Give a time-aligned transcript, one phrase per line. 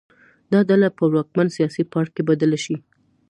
[0.51, 2.75] دا ډله پر واکمن سیاسي پاړکي بدله شي.